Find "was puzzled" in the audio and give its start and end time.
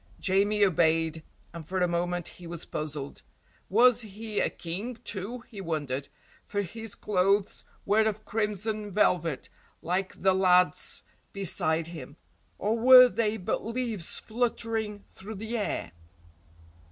2.47-3.21